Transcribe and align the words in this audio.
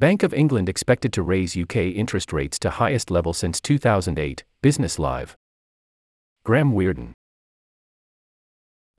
Bank 0.00 0.22
of 0.22 0.32
England 0.32 0.66
expected 0.66 1.12
to 1.12 1.22
raise 1.22 1.54
UK 1.54 1.76
interest 1.76 2.32
rates 2.32 2.58
to 2.60 2.70
highest 2.70 3.10
level 3.10 3.34
since 3.34 3.60
2008. 3.60 4.44
Business 4.62 4.98
Live. 4.98 5.36
Graeme 6.42 6.72
Wearden. 6.72 7.12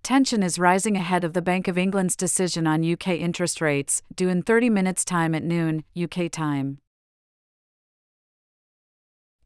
Tension 0.04 0.44
is 0.44 0.60
rising 0.60 0.96
ahead 0.96 1.24
of 1.24 1.34
the 1.34 1.42
Bank 1.42 1.68
of 1.68 1.76
England's 1.76 2.16
decision 2.16 2.68
on 2.68 2.88
UK 2.88 3.08
interest 3.18 3.62
rates, 3.62 4.04
due 4.16 4.30
in 4.30 4.44
30 4.44 4.70
minutes' 4.70 5.04
time 5.04 5.34
at 5.34 5.42
noon, 5.44 5.86
UK 6.00 6.30
time. 6.32 6.78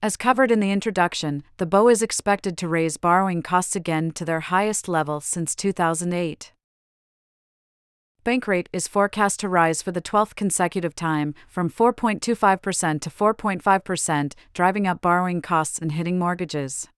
As 0.02 0.18
covered 0.18 0.52
in 0.52 0.60
the 0.60 0.74
introduction, 0.74 1.42
the 1.56 1.66
BO 1.66 1.88
is 1.88 2.02
expected 2.02 2.58
to 2.58 2.68
raise 2.68 2.98
borrowing 2.98 3.42
costs 3.42 3.78
again 3.78 4.12
to 4.12 4.26
their 4.26 4.42
highest 4.42 4.90
level 4.90 5.22
since 5.22 5.56
2008. 5.56 6.52
Bank 8.26 8.46
rate 8.46 8.68
is 8.74 8.90
forecast 8.90 9.40
to 9.40 9.48
rise 9.48 9.82
for 9.82 9.94
the 9.94 10.02
12th 10.02 10.36
consecutive 10.36 10.96
time, 10.96 11.34
from 11.48 11.70
4.25% 11.70 13.00
to 13.00 13.10
4.5%, 13.10 14.34
driving 14.54 14.86
up 14.86 15.00
borrowing 15.00 15.42
costs 15.42 15.80
and 15.80 15.94
hitting 15.94 16.20
mortgages 16.20 16.90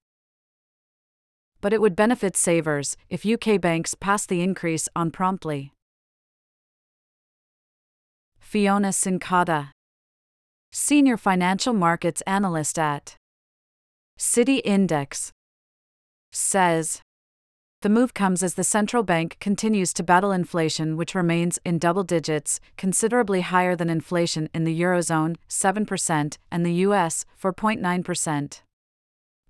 but 1.62 1.74
it 1.74 1.82
would 1.82 1.96
benefit 1.96 2.38
savers 2.38 2.98
if 3.10 3.26
UK 3.26 3.60
banks 3.60 3.96
pass 3.96 4.26
the 4.26 4.42
increase 4.42 4.88
on 4.96 5.12
promptly. 5.12 5.74
Fiona 8.40 8.90
Cincotta, 8.90 9.72
Senior 10.72 11.18
Financial 11.18 11.73
Markets 11.73 12.22
Analyst 12.22 12.80
at 12.80 13.16
City 14.18 14.58
Index, 14.58 15.32
says 16.32 17.02
the 17.81 17.90
move 17.90 18.16
comes 18.16 18.41
as 18.41 18.55
the 18.55 18.63
central 18.63 19.04
bank 19.04 19.38
continues 19.40 19.94
to 19.94 20.04
battle 20.04 20.31
inflation, 20.31 20.98
which 20.98 21.13
remains 21.13 21.59
in 21.63 21.77
double 21.77 22.03
digits, 22.03 22.59
considerably 22.76 23.41
higher 23.41 23.76
than 23.76 23.90
inflation 23.90 24.50
in 24.52 24.63
the 24.63 24.81
Eurozone, 24.81 25.36
7%, 25.48 26.38
and 26.52 26.66
the 26.66 26.73
US, 26.73 27.23
4.9%. 27.40 28.61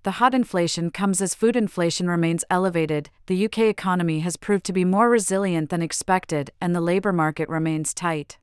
The 0.02 0.10
hot 0.12 0.34
inflation 0.34 0.90
comes 0.90 1.22
as 1.22 1.34
food 1.34 1.56
inflation 1.56 2.08
remains 2.08 2.44
elevated, 2.50 3.08
the 3.26 3.46
UK 3.46 3.60
economy 3.60 4.20
has 4.20 4.36
proved 4.36 4.64
to 4.66 4.72
be 4.74 4.84
more 4.84 5.08
resilient 5.08 5.70
than 5.70 5.82
expected, 5.82 6.50
and 6.60 6.74
the 6.74 6.82
labour 6.82 7.14
market 7.14 7.48
remains 7.48 7.94
tight. 7.94 8.38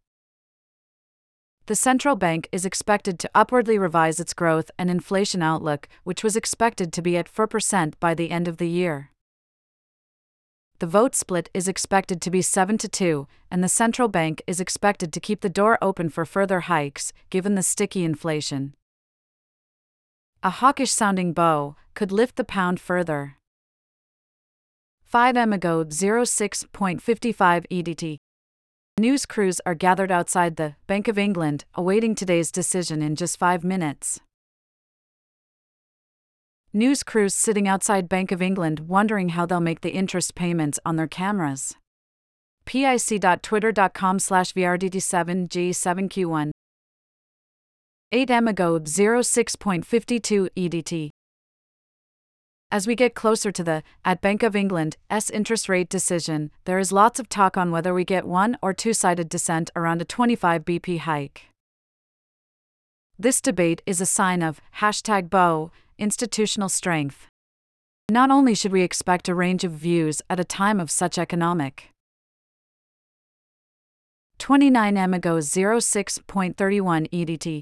The 1.67 1.75
central 1.75 2.15
bank 2.15 2.49
is 2.51 2.65
expected 2.65 3.19
to 3.19 3.29
upwardly 3.33 3.77
revise 3.77 4.19
its 4.19 4.33
growth 4.33 4.69
and 4.79 4.89
inflation 4.89 5.43
outlook, 5.43 5.87
which 6.03 6.23
was 6.23 6.35
expected 6.35 6.91
to 6.93 7.01
be 7.01 7.17
at 7.17 7.31
4% 7.31 7.93
by 7.99 8.13
the 8.13 8.31
end 8.31 8.47
of 8.47 8.57
the 8.57 8.69
year. 8.69 9.11
The 10.79 10.87
vote 10.87 11.15
split 11.15 11.49
is 11.53 11.67
expected 11.67 12.21
to 12.21 12.31
be 12.31 12.41
7 12.41 12.77
to 12.79 12.87
2, 12.87 13.27
and 13.49 13.63
the 13.63 13.69
central 13.69 14.07
bank 14.07 14.41
is 14.45 14.59
expected 14.59 15.13
to 15.13 15.19
keep 15.19 15.41
the 15.41 15.49
door 15.49 15.77
open 15.81 16.09
for 16.09 16.25
further 16.25 16.61
hikes, 16.61 17.13
given 17.29 17.55
the 17.55 17.63
sticky 17.63 18.03
inflation 18.03 18.73
a 20.45 20.51
hawkish 20.51 20.91
sounding 20.91 21.33
BO, 21.33 21.75
could 21.95 22.11
lift 22.11 22.35
the 22.35 22.43
pound 22.43 22.79
further. 22.79 23.37
5 25.03 25.35
M 25.35 25.51
ago 25.51 25.83
06.55 25.83 27.01
EDT. 27.71 28.17
News 28.99 29.25
crews 29.25 29.59
are 29.65 29.73
gathered 29.73 30.11
outside 30.11 30.55
the 30.55 30.75
Bank 30.85 31.07
of 31.07 31.17
England, 31.17 31.65
awaiting 31.73 32.13
today's 32.13 32.51
decision 32.51 33.01
in 33.01 33.15
just 33.15 33.39
five 33.39 33.63
minutes. 33.63 34.21
News 36.75 37.03
crews 37.03 37.33
sitting 37.33 37.67
outside 37.69 38.09
Bank 38.09 38.33
of 38.33 38.41
England 38.41 38.81
wondering 38.81 39.29
how 39.29 39.45
they'll 39.45 39.61
make 39.61 39.79
the 39.79 39.91
interest 39.91 40.35
payments 40.35 40.77
on 40.85 40.97
their 40.97 41.07
cameras. 41.07 41.73
pic.twitter.com 42.65 44.19
slash 44.19 44.51
VRDT7G7Q1 44.51 46.51
8 48.11 48.29
M 48.29 48.47
ago 48.49 48.77
06.52 48.77 50.49
EDT. 50.57 51.09
As 52.69 52.85
we 52.85 52.95
get 52.95 53.15
closer 53.15 53.53
to 53.53 53.63
the, 53.63 53.81
at 54.03 54.19
Bank 54.19 54.43
of 54.43 54.53
England, 54.53 54.97
S 55.09 55.29
interest 55.29 55.69
rate 55.69 55.87
decision, 55.87 56.51
there 56.65 56.77
is 56.77 56.91
lots 56.91 57.21
of 57.21 57.29
talk 57.29 57.55
on 57.55 57.71
whether 57.71 57.93
we 57.93 58.03
get 58.03 58.27
one 58.27 58.57
or 58.61 58.73
two 58.73 58.91
sided 58.91 59.29
dissent 59.29 59.71
around 59.77 60.01
a 60.01 60.05
25 60.05 60.65
BP 60.65 60.99
hike. 60.99 61.43
This 63.17 63.39
debate 63.39 63.81
is 63.85 64.01
a 64.01 64.05
sign 64.05 64.43
of 64.43 64.59
hashtag 64.79 65.29
BO, 65.29 65.71
institutional 65.97 66.69
strength. 66.69 67.27
Not 68.09 68.29
only 68.29 68.53
should 68.53 68.71
we 68.71 68.83
expect 68.83 69.29
a 69.29 69.35
range 69.35 69.63
of 69.63 69.71
views 69.71 70.21
at 70.29 70.39
a 70.39 70.43
time 70.43 70.79
of 70.79 70.91
such 70.91 71.17
economic 71.17 71.89
29 74.37 74.97
M 74.97 75.13
ago 75.13 75.37
06.31 75.37 77.09
EDT. 77.09 77.61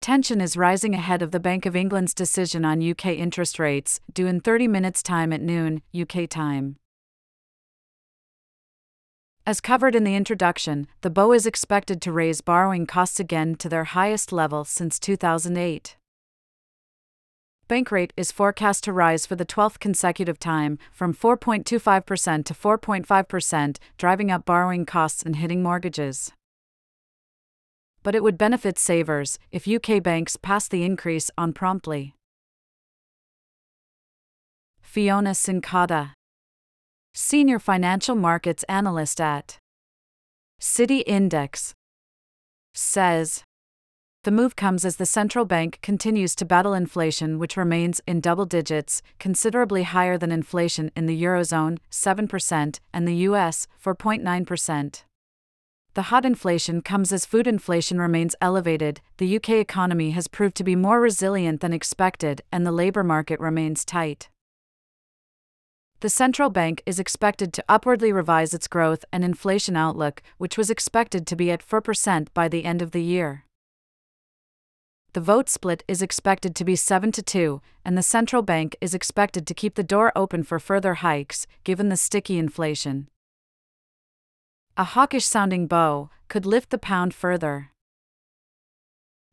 Tension 0.00 0.40
is 0.40 0.56
rising 0.56 0.94
ahead 0.94 1.22
of 1.22 1.30
the 1.30 1.40
Bank 1.40 1.66
of 1.66 1.74
England's 1.74 2.14
decision 2.14 2.64
on 2.64 2.82
UK 2.82 3.06
interest 3.06 3.58
rates, 3.58 4.00
due 4.12 4.26
in 4.26 4.40
30 4.40 4.68
minutes' 4.68 5.02
time 5.02 5.32
at 5.32 5.40
noon, 5.40 5.82
UK 5.98 6.28
time. 6.28 6.76
As 9.46 9.60
covered 9.60 9.94
in 9.94 10.04
the 10.04 10.14
introduction, 10.14 10.86
the 11.00 11.10
BO 11.10 11.32
is 11.32 11.46
expected 11.46 12.00
to 12.02 12.12
raise 12.12 12.40
borrowing 12.40 12.86
costs 12.86 13.20
again 13.20 13.56
to 13.56 13.68
their 13.68 13.84
highest 13.84 14.32
level 14.32 14.64
since 14.64 14.98
2008. 14.98 15.96
Bank 17.66 17.90
rate 17.90 18.12
is 18.16 18.32
forecast 18.32 18.84
to 18.84 18.92
rise 18.92 19.26
for 19.26 19.36
the 19.36 19.46
12th 19.46 19.78
consecutive 19.78 20.38
time, 20.38 20.78
from 20.92 21.14
4.25% 21.14 22.44
to 22.44 22.54
4.5%, 22.54 23.76
driving 23.96 24.30
up 24.30 24.44
borrowing 24.44 24.84
costs 24.84 25.22
and 25.22 25.36
hitting 25.36 25.62
mortgages 25.62 26.32
but 28.04 28.14
it 28.14 28.22
would 28.22 28.38
benefit 28.38 28.78
savers 28.78 29.38
if 29.50 29.66
UK 29.66 30.00
banks 30.00 30.36
pass 30.36 30.68
the 30.68 30.84
increase 30.84 31.30
on 31.36 31.52
promptly. 31.52 32.14
Fiona 34.80 35.30
Cincotta, 35.30 36.12
Senior 37.14 37.58
Financial 37.58 38.14
Markets 38.14 38.62
Analyst 38.68 39.20
at 39.20 39.58
City 40.60 40.98
Index, 41.00 41.74
says 42.74 43.42
the 44.24 44.30
move 44.30 44.56
comes 44.56 44.86
as 44.86 44.96
the 44.96 45.04
central 45.04 45.44
bank 45.44 45.78
continues 45.82 46.34
to 46.34 46.46
battle 46.46 46.72
inflation, 46.72 47.38
which 47.38 47.58
remains 47.58 48.00
in 48.06 48.20
double 48.20 48.46
digits, 48.46 49.02
considerably 49.18 49.82
higher 49.82 50.16
than 50.16 50.32
inflation 50.32 50.90
in 50.96 51.04
the 51.04 51.22
Eurozone, 51.22 51.76
7%, 51.90 52.80
and 52.94 53.06
the 53.06 53.16
US, 53.28 53.66
4.9%. 53.82 55.02
The 55.92 56.02
hot 56.02 56.24
inflation 56.24 56.80
comes 56.80 57.12
as 57.12 57.26
food 57.26 57.46
inflation 57.46 58.00
remains 58.00 58.34
elevated, 58.40 59.02
the 59.18 59.36
UK 59.36 59.50
economy 59.50 60.12
has 60.12 60.26
proved 60.26 60.56
to 60.56 60.64
be 60.64 60.74
more 60.74 61.00
resilient 61.00 61.60
than 61.60 61.74
expected, 61.74 62.40
and 62.50 62.66
the 62.66 62.72
labour 62.72 63.04
market 63.04 63.38
remains 63.38 63.84
tight. 63.84 64.30
The 66.00 66.08
central 66.08 66.48
bank 66.48 66.82
is 66.86 66.98
expected 66.98 67.52
to 67.52 67.64
upwardly 67.68 68.10
revise 68.10 68.54
its 68.54 68.68
growth 68.68 69.04
and 69.12 69.22
inflation 69.22 69.76
outlook, 69.76 70.22
which 70.38 70.56
was 70.56 70.70
expected 70.70 71.26
to 71.26 71.36
be 71.36 71.50
at 71.50 71.66
4% 71.66 72.28
by 72.32 72.48
the 72.48 72.64
end 72.64 72.80
of 72.80 72.92
the 72.92 73.02
year. 73.02 73.44
The 75.14 75.20
vote 75.20 75.48
split 75.48 75.82
is 75.88 76.02
expected 76.02 76.54
to 76.54 76.64
be 76.64 76.76
7 76.76 77.10
to 77.12 77.22
2, 77.22 77.62
and 77.84 77.96
the 77.96 78.02
central 78.02 78.42
bank 78.42 78.76
is 78.80 78.94
expected 78.94 79.46
to 79.46 79.54
keep 79.54 79.74
the 79.74 79.82
door 79.82 80.12
open 80.14 80.44
for 80.44 80.58
further 80.58 80.94
hikes, 80.94 81.46
given 81.64 81.88
the 81.88 81.96
sticky 81.96 82.38
inflation 82.38 83.08
a 84.76 84.84
hawkish 84.84 85.24
sounding 85.24 85.66
BO, 85.68 86.10
could 86.28 86.44
lift 86.44 86.70
the 86.70 86.78
pound 86.78 87.14
further. 87.14 87.70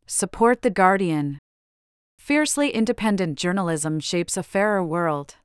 Support 0.06 0.62
The 0.62 0.70
Guardian. 0.70 1.40
Fiercely 2.20 2.70
independent 2.70 3.40
journalism 3.40 4.00
shapes 4.00 4.38
a 4.38 4.44
fairer 4.44 4.84
world. 4.84 5.36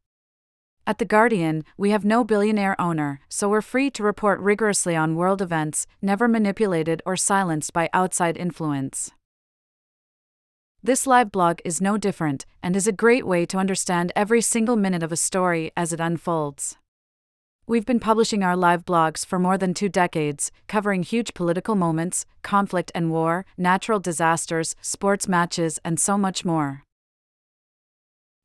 At 0.86 0.98
The 0.98 1.06
Guardian, 1.06 1.64
we 1.78 1.90
have 1.90 2.04
no 2.04 2.24
billionaire 2.24 2.78
owner, 2.78 3.20
so 3.30 3.48
we're 3.48 3.62
free 3.62 3.90
to 3.92 4.02
report 4.02 4.38
rigorously 4.40 4.94
on 4.94 5.16
world 5.16 5.40
events, 5.40 5.86
never 6.02 6.28
manipulated 6.28 7.00
or 7.06 7.16
silenced 7.16 7.72
by 7.72 7.88
outside 7.94 8.36
influence. 8.36 9.12
This 10.86 11.04
live 11.04 11.32
blog 11.32 11.58
is 11.64 11.80
no 11.80 11.98
different, 11.98 12.46
and 12.62 12.76
is 12.76 12.86
a 12.86 12.92
great 12.92 13.26
way 13.26 13.44
to 13.46 13.58
understand 13.58 14.12
every 14.14 14.40
single 14.40 14.76
minute 14.76 15.02
of 15.02 15.10
a 15.10 15.16
story 15.16 15.72
as 15.76 15.92
it 15.92 15.98
unfolds. 15.98 16.76
We've 17.66 17.84
been 17.84 17.98
publishing 17.98 18.44
our 18.44 18.56
live 18.56 18.84
blogs 18.84 19.26
for 19.26 19.40
more 19.40 19.58
than 19.58 19.74
two 19.74 19.88
decades, 19.88 20.52
covering 20.68 21.02
huge 21.02 21.34
political 21.34 21.74
moments, 21.74 22.24
conflict 22.42 22.92
and 22.94 23.10
war, 23.10 23.44
natural 23.58 23.98
disasters, 23.98 24.76
sports 24.80 25.26
matches, 25.26 25.80
and 25.84 25.98
so 25.98 26.16
much 26.16 26.44
more. 26.44 26.84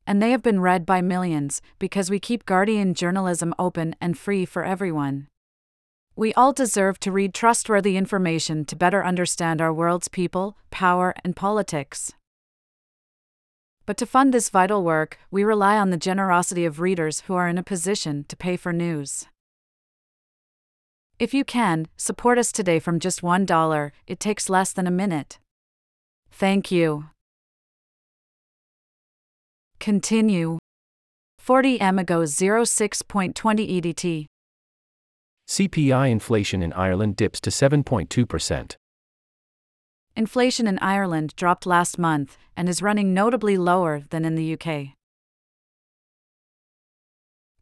And 0.07 0.19
they 0.19 0.31
have 0.31 0.41
been 0.41 0.61
read 0.61 0.83
by 0.83 0.99
millions 0.99 1.61
because 1.77 2.09
we 2.09 2.19
keep 2.19 2.47
Guardian 2.47 2.95
journalism 2.95 3.53
open 3.59 3.95
and 4.01 4.17
free 4.17 4.45
for 4.45 4.65
everyone. 4.65 5.27
We 6.15 6.33
all 6.33 6.53
deserve 6.53 6.99
to 7.01 7.11
read 7.11 7.35
trustworthy 7.35 7.97
information 7.97 8.65
to 8.65 8.75
better 8.75 9.05
understand 9.05 9.61
our 9.61 9.71
world's 9.71 10.07
people, 10.07 10.57
power, 10.71 11.13
and 11.23 11.35
politics. 11.35 12.15
But 13.91 13.97
to 13.97 14.05
fund 14.05 14.33
this 14.33 14.47
vital 14.47 14.85
work, 14.85 15.19
we 15.31 15.43
rely 15.43 15.77
on 15.77 15.89
the 15.89 15.97
generosity 15.97 16.63
of 16.63 16.79
readers 16.79 17.23
who 17.27 17.33
are 17.33 17.49
in 17.49 17.57
a 17.57 17.61
position 17.61 18.23
to 18.29 18.37
pay 18.37 18.55
for 18.55 18.71
news. 18.71 19.25
If 21.19 21.33
you 21.33 21.43
can, 21.43 21.89
support 21.97 22.37
us 22.37 22.53
today 22.53 22.79
from 22.79 23.01
just 23.01 23.21
$1. 23.21 23.91
It 24.07 24.21
takes 24.21 24.49
less 24.49 24.71
than 24.71 24.87
a 24.87 24.91
minute. 24.91 25.39
Thank 26.31 26.71
you. 26.71 27.07
Continue. 29.81 30.57
40 31.39 31.79
Amigo 31.79 32.23
06.20 32.23 33.33
EDT. 33.33 34.25
CPI 35.49 36.09
inflation 36.09 36.63
in 36.63 36.71
Ireland 36.71 37.17
dips 37.17 37.41
to 37.41 37.49
7.2%. 37.49 38.77
Inflation 40.15 40.67
in 40.67 40.77
Ireland 40.79 41.35
dropped 41.35 41.65
last 41.65 41.97
month 41.97 42.37
and 42.57 42.67
is 42.67 42.81
running 42.81 43.13
notably 43.13 43.57
lower 43.57 44.03
than 44.09 44.25
in 44.25 44.35
the 44.35 44.53
UK. 44.53 44.95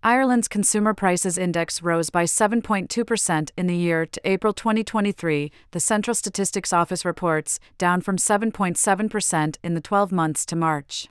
Ireland's 0.02 0.48
Consumer 0.48 0.94
Prices 0.94 1.38
Index 1.38 1.84
rose 1.84 2.10
by 2.10 2.24
7.2% 2.24 3.52
in 3.58 3.68
the 3.68 3.76
year 3.76 4.06
to 4.06 4.22
April 4.24 4.54
2023, 4.54 5.52
the 5.72 5.80
Central 5.80 6.16
Statistics 6.16 6.72
Office 6.72 7.04
reports, 7.04 7.60
down 7.78 8.00
from 8.00 8.16
7.7% 8.16 9.58
in 9.62 9.74
the 9.74 9.82
12 9.82 10.12
months 10.12 10.46
to 10.46 10.56
March. 10.56 11.10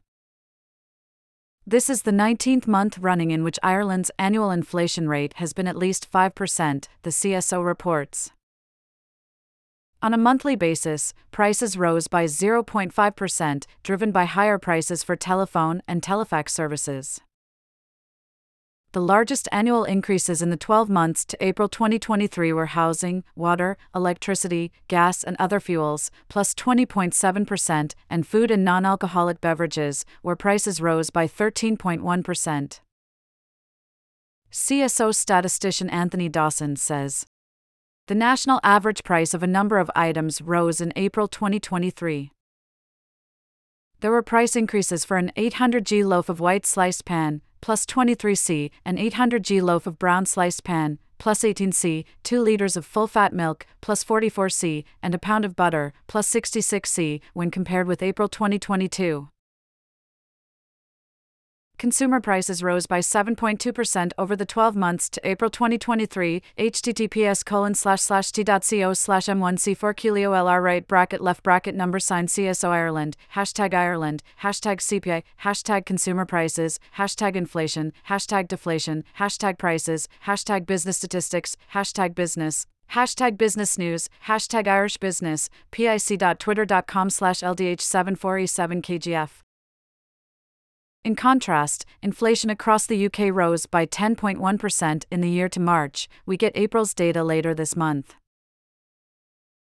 This 1.66 1.90
is 1.90 2.02
the 2.02 2.12
19th 2.12 2.66
month 2.66 2.96
running 2.98 3.30
in 3.30 3.44
which 3.44 3.58
Ireland's 3.62 4.10
annual 4.18 4.50
inflation 4.50 5.06
rate 5.06 5.34
has 5.34 5.52
been 5.52 5.68
at 5.68 5.76
least 5.76 6.10
5%, 6.10 6.88
the 7.02 7.10
CSO 7.10 7.62
reports. 7.62 8.32
On 10.00 10.14
a 10.14 10.18
monthly 10.18 10.54
basis, 10.54 11.12
prices 11.32 11.76
rose 11.76 12.06
by 12.06 12.24
0.5%, 12.24 13.66
driven 13.82 14.12
by 14.12 14.26
higher 14.26 14.56
prices 14.56 15.02
for 15.02 15.16
telephone 15.16 15.82
and 15.88 16.00
telefax 16.00 16.50
services. 16.50 17.20
The 18.92 19.00
largest 19.02 19.48
annual 19.50 19.84
increases 19.84 20.40
in 20.40 20.50
the 20.50 20.56
12 20.56 20.88
months 20.88 21.24
to 21.26 21.44
April 21.44 21.68
2023 21.68 22.52
were 22.52 22.66
housing, 22.66 23.24
water, 23.34 23.76
electricity, 23.92 24.70
gas, 24.86 25.24
and 25.24 25.36
other 25.38 25.58
fuels, 25.58 26.12
plus 26.28 26.54
20.7%, 26.54 27.94
and 28.08 28.26
food 28.26 28.50
and 28.52 28.64
non 28.64 28.86
alcoholic 28.86 29.40
beverages, 29.40 30.06
where 30.22 30.36
prices 30.36 30.80
rose 30.80 31.10
by 31.10 31.26
13.1%. 31.26 32.80
CSO 34.50 35.14
statistician 35.14 35.90
Anthony 35.90 36.28
Dawson 36.28 36.76
says 36.76 37.26
The 38.08 38.14
national 38.14 38.58
average 38.62 39.04
price 39.04 39.34
of 39.34 39.42
a 39.42 39.46
number 39.46 39.76
of 39.76 39.90
items 39.94 40.40
rose 40.40 40.80
in 40.80 40.94
April 40.96 41.28
2023. 41.28 42.32
There 44.00 44.10
were 44.10 44.22
price 44.22 44.56
increases 44.56 45.04
for 45.04 45.18
an 45.18 45.30
800g 45.36 46.06
loaf 46.06 46.30
of 46.30 46.40
white 46.40 46.64
sliced 46.64 47.04
pan, 47.04 47.42
plus 47.60 47.84
23C, 47.84 48.70
an 48.86 48.96
800g 48.96 49.60
loaf 49.60 49.86
of 49.86 49.98
brown 49.98 50.24
sliced 50.24 50.64
pan, 50.64 50.98
plus 51.18 51.40
18C, 51.40 52.06
2 52.22 52.40
liters 52.40 52.78
of 52.78 52.86
full 52.86 53.08
fat 53.08 53.34
milk, 53.34 53.66
plus 53.82 54.02
44C, 54.02 54.84
and 55.02 55.14
a 55.14 55.18
pound 55.18 55.44
of 55.44 55.54
butter, 55.54 55.92
plus 56.06 56.32
66C, 56.32 57.20
when 57.34 57.50
compared 57.50 57.86
with 57.86 58.02
April 58.02 58.30
2022. 58.30 59.28
Consumer 61.78 62.20
prices 62.20 62.60
rose 62.60 62.86
by 62.86 62.98
7.2% 62.98 64.10
over 64.18 64.34
the 64.34 64.44
12 64.44 64.74
months 64.74 65.08
to 65.10 65.20
April 65.22 65.48
2023. 65.48 66.42
https 66.58 67.44
colon 67.44 67.72
slash 67.72 68.00
slash 68.00 68.32
t.co 68.32 68.92
slash 68.94 69.26
m1c4 69.26 69.94
kilio 69.94 70.32
lr 70.32 70.60
right 70.60 70.88
bracket 70.88 71.20
left 71.20 71.44
bracket 71.44 71.76
number 71.76 72.00
sign 72.00 72.26
CSO 72.26 72.70
Ireland, 72.70 73.16
hashtag 73.36 73.74
Ireland, 73.74 74.24
hashtag 74.42 74.80
CPI, 74.80 75.22
hashtag 75.44 75.86
consumer 75.86 76.24
prices, 76.24 76.80
hashtag 76.96 77.36
inflation, 77.36 77.92
hashtag 78.08 78.48
deflation, 78.48 79.04
hashtag 79.20 79.56
prices, 79.56 80.08
hashtag 80.26 80.66
business 80.66 80.96
statistics, 80.96 81.56
hashtag 81.74 82.16
business. 82.16 82.66
Hashtag 82.92 83.36
business 83.36 83.76
news, 83.76 84.08
hashtag 84.26 84.66
Irish 84.66 84.96
business, 84.96 85.50
pic.twitter.com 85.70 87.10
slash 87.10 87.40
LDH74E7KGF. 87.40 89.42
In 91.08 91.16
contrast, 91.16 91.86
inflation 92.02 92.50
across 92.50 92.84
the 92.84 93.06
UK 93.06 93.32
rose 93.32 93.64
by 93.64 93.86
10.1% 93.86 95.04
in 95.10 95.20
the 95.22 95.30
year 95.30 95.48
to 95.48 95.58
March. 95.58 96.06
We 96.26 96.36
get 96.36 96.52
April's 96.54 96.92
data 96.92 97.24
later 97.24 97.54
this 97.54 97.74
month. 97.74 98.16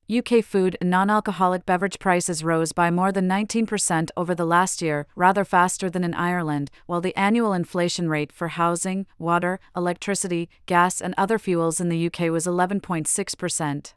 UK 0.10 0.44
food 0.44 0.76
and 0.82 0.90
non 0.90 1.12
alcoholic 1.12 1.68
beverage 1.68 2.00
prices 2.00 2.44
rose 2.44 2.72
by 2.72 2.90
more 2.90 3.12
than 3.12 3.28
19% 3.30 4.10
over 4.18 4.34
the 4.34 4.44
last 4.44 4.82
year, 4.82 5.06
rather 5.16 5.46
faster 5.46 5.88
than 5.88 6.04
in 6.04 6.16
Ireland, 6.16 6.72
while 6.88 7.00
the 7.00 7.16
annual 7.16 7.54
inflation 7.54 8.10
rate 8.10 8.32
for 8.32 8.48
housing, 8.48 9.06
water, 9.20 9.60
electricity, 9.76 10.50
gas, 10.66 11.00
and 11.00 11.14
other 11.16 11.38
fuels 11.38 11.80
in 11.80 11.90
the 11.90 12.08
UK 12.08 12.32
was 12.32 12.48
11.6%. 12.48 13.94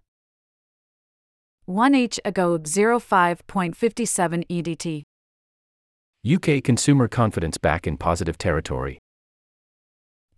1H 1.67 2.19
ago 2.27 2.59
05.57 2.59 4.47
EDT. 4.51 5.05
UK 6.25 6.63
consumer 6.63 7.09
confidence 7.09 7.59
back 7.59 7.85
in 7.85 7.97
positive 7.97 8.39
territory. 8.39 9.01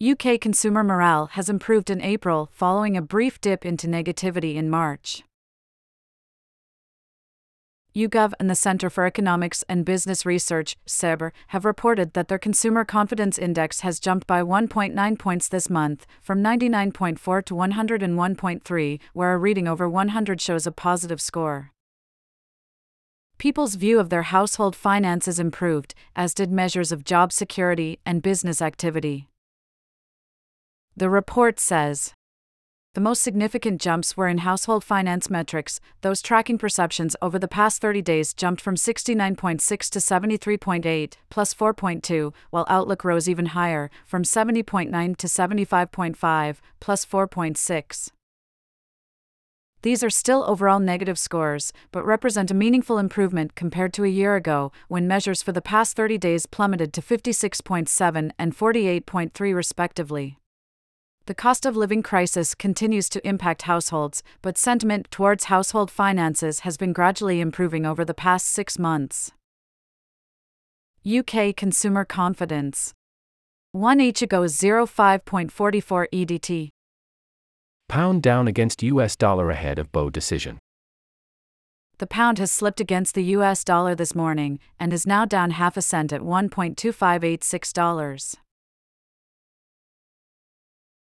UK 0.03 0.41
consumer 0.41 0.83
morale 0.83 1.27
has 1.33 1.51
improved 1.51 1.91
in 1.91 2.01
April 2.01 2.49
following 2.53 2.97
a 2.97 3.03
brief 3.03 3.39
dip 3.39 3.67
into 3.67 3.87
negativity 3.87 4.55
in 4.55 4.71
March. 4.71 5.25
YouGov 7.95 8.33
and 8.41 8.49
the 8.49 8.55
Centre 8.55 8.89
for 8.89 9.05
Economics 9.05 9.63
and 9.69 9.85
Business 9.85 10.25
Research, 10.25 10.77
CEBR, 10.87 11.33
have 11.49 11.67
reported 11.67 12.15
that 12.15 12.29
their 12.29 12.39
consumer 12.39 12.87
confidence 12.87 13.39
index 13.39 13.81
has 13.81 14.01
jumped 14.01 14.27
by 14.27 14.41
1.9 14.41 15.19
points 15.19 15.49
this 15.49 15.69
month, 15.69 16.07
from 16.23 16.43
99.4 16.43 17.45
to 17.45 17.55
101.3, 17.55 19.01
where 19.13 19.35
a 19.35 19.39
reading 19.39 19.69
over 19.69 19.87
100 19.87 20.41
shows 20.41 20.67
a 20.67 20.73
positive 20.73 21.21
score. 21.21 21.74
People's 23.39 23.75
view 23.75 23.99
of 24.01 24.11
their 24.11 24.23
household 24.23 24.75
finances 24.75 25.39
improved, 25.39 25.95
as 26.15 26.35
did 26.35 26.51
measures 26.51 26.93
of 26.93 27.05
job 27.05 27.33
security 27.33 27.99
and 28.07 28.23
business 28.23 28.63
activity. 28.63 29.29
The 30.97 31.11
report 31.11 31.59
says 31.59 32.15
the 32.95 33.01
most 33.01 33.23
significant 33.23 33.81
jumps 33.81 34.17
were 34.17 34.29
in 34.29 34.39
household 34.39 34.85
finance 34.85 35.29
metrics, 35.29 35.81
those 36.03 36.23
tracking 36.23 36.59
perceptions 36.59 37.17
over 37.21 37.41
the 37.41 37.49
past 37.49 37.83
30 37.83 38.03
days 38.03 38.33
jumped 38.33 38.63
from 38.63 38.77
69.6 38.77 39.59
to 39.91 39.99
73.8, 39.99 41.15
plus 41.29 41.53
4.2, 41.53 42.33
while 42.51 42.65
Outlook 42.69 43.03
rose 43.05 43.29
even 43.29 43.47
higher, 43.47 43.91
from 44.07 44.23
70.9 44.23 45.17
to 45.17 45.27
75.5, 45.27 46.59
plus 46.79 47.05
4.6. 47.05 48.11
These 49.85 50.03
are 50.03 50.09
still 50.09 50.45
overall 50.49 50.81
negative 50.81 51.19
scores, 51.19 51.71
but 51.93 52.07
represent 52.07 52.51
a 52.51 52.55
meaningful 52.55 52.97
improvement 52.97 53.55
compared 53.55 53.93
to 53.93 54.05
a 54.05 54.09
year 54.09 54.35
ago, 54.35 54.73
when 54.89 55.07
measures 55.07 55.43
for 55.43 55.53
the 55.53 55.61
past 55.61 55.95
30 55.95 56.17
days 56.17 56.47
plummeted 56.47 56.95
to 56.95 57.03
56.7 57.03 58.31
and 58.39 58.57
48.3 58.57 59.55
respectively. 59.55 60.39
The 61.27 61.35
cost 61.35 61.67
of 61.67 61.77
living 61.77 62.03
crisis 62.03 62.55
continues 62.55 63.11
to 63.11 63.29
impact 63.29 63.63
households, 63.63 64.23
but 64.41 64.57
sentiment 64.57 65.11
towards 65.11 65.45
household 65.45 65.91
finances 65.91 66.61
has 66.61 66.79
been 66.79 66.95
gradually 66.95 67.43
improving 67.43 67.85
over 67.85 68.07
the 68.07 68.15
past 68.15 68.47
six 68.47 68.79
months. 68.79 69.33
UK 71.07 71.55
consumer 71.55 72.07
confidence 72.07 72.95
1 73.73 74.01
each 74.01 74.23
ago 74.23 74.45
05.44 74.45 76.07
EDT. 76.11 76.74
Pound 77.89 78.23
down 78.23 78.47
against 78.49 78.83
US 78.83 79.17
dollar 79.17 79.51
ahead 79.51 79.79
of 79.79 79.93
Boe 79.93 80.11
decision. 80.11 80.59
The 81.99 82.07
pound 82.07 82.39
has 82.39 82.51
slipped 82.51 82.81
against 82.81 83.15
the 83.15 83.25
US 83.37 83.63
dollar 83.63 83.95
this 83.95 84.15
morning 84.15 84.59
and 84.81 84.91
is 84.93 85.07
now 85.07 85.25
down 85.25 85.53
half 85.53 85.77
a 85.77 85.83
cent 85.83 86.13
at 86.13 86.23
$1.2586. 86.23 88.37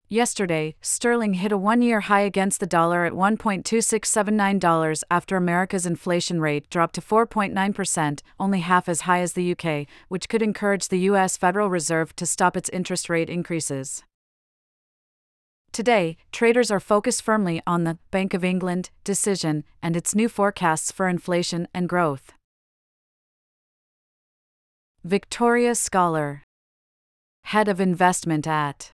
Yesterday, 0.08 0.74
sterling 0.82 1.34
hit 1.34 1.52
a 1.52 1.56
one 1.56 1.80
year 1.80 2.00
high 2.00 2.20
against 2.20 2.60
the 2.60 2.66
dollar 2.66 3.06
at 3.06 3.14
$1.2679 3.14 5.02
after 5.10 5.36
America's 5.38 5.86
inflation 5.86 6.42
rate 6.42 6.68
dropped 6.68 6.96
to 6.96 7.00
4.9%, 7.00 8.20
only 8.38 8.60
half 8.60 8.90
as 8.90 9.00
high 9.02 9.20
as 9.20 9.32
the 9.32 9.52
UK, 9.52 9.86
which 10.08 10.28
could 10.28 10.42
encourage 10.42 10.88
the 10.88 11.08
US 11.10 11.38
Federal 11.38 11.70
Reserve 11.70 12.14
to 12.16 12.26
stop 12.26 12.58
its 12.58 12.68
interest 12.68 13.08
rate 13.08 13.30
increases. 13.30 14.04
Today, 15.72 16.18
traders 16.32 16.70
are 16.70 16.80
focused 16.80 17.22
firmly 17.22 17.62
on 17.66 17.84
the 17.84 17.98
Bank 18.10 18.34
of 18.34 18.44
England 18.44 18.90
decision 19.04 19.64
and 19.82 19.96
its 19.96 20.14
new 20.14 20.28
forecasts 20.28 20.92
for 20.92 21.08
inflation 21.08 21.66
and 21.72 21.88
growth. 21.88 22.34
Victoria 25.02 25.74
Scholar, 25.74 26.42
Head 27.44 27.68
of 27.68 27.80
Investment 27.80 28.46
at 28.46 28.90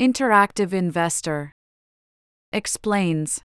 Interactive 0.00 0.72
Investor, 0.72 1.52
explains 2.52 3.40